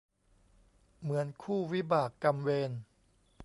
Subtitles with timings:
[1.01, 2.71] เหมือนคู่วิบากกรรมเวร